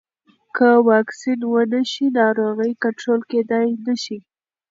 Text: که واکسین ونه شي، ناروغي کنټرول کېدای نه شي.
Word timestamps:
که 0.55 0.69
واکسین 0.89 1.39
ونه 1.47 1.81
شي، 1.91 2.05
ناروغي 2.17 2.71
کنټرول 2.83 3.21
کېدای 3.31 3.67
نه 3.85 3.95
شي. 4.03 4.17